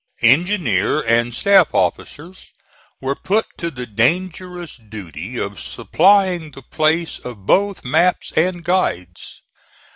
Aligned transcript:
Engineer 0.23 1.01
and 1.05 1.31
staff 1.31 1.75
officers 1.75 2.47
were 3.01 3.13
put 3.13 3.45
to 3.59 3.69
the 3.69 3.85
dangerous 3.85 4.75
duty 4.75 5.39
of 5.39 5.59
supplying 5.59 6.49
the 6.49 6.63
place 6.63 7.19
of 7.19 7.45
both 7.45 7.85
maps 7.85 8.31
and 8.35 8.63
guides. 8.63 9.41